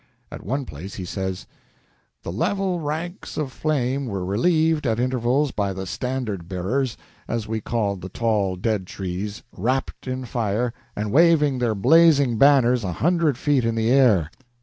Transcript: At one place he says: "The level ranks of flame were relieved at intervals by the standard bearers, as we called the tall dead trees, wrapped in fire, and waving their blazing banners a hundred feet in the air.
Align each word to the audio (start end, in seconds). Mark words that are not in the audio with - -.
At 0.31 0.41
one 0.43 0.65
place 0.65 0.95
he 0.95 1.05
says: 1.05 1.45
"The 2.23 2.31
level 2.31 2.79
ranks 2.79 3.37
of 3.37 3.51
flame 3.51 4.07
were 4.07 4.25
relieved 4.25 4.87
at 4.87 4.99
intervals 4.99 5.51
by 5.51 5.73
the 5.73 5.85
standard 5.85 6.47
bearers, 6.49 6.97
as 7.27 7.47
we 7.47 7.61
called 7.61 8.01
the 8.01 8.09
tall 8.09 8.55
dead 8.55 8.87
trees, 8.87 9.43
wrapped 9.55 10.07
in 10.07 10.25
fire, 10.25 10.73
and 10.95 11.11
waving 11.11 11.59
their 11.59 11.75
blazing 11.75 12.39
banners 12.39 12.83
a 12.83 12.93
hundred 12.93 13.37
feet 13.37 13.63
in 13.63 13.75
the 13.75 13.91
air. 13.91 14.31